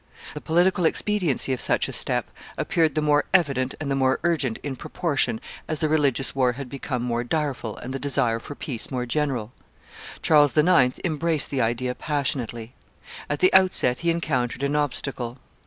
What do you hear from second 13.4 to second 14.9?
the outset he encountered an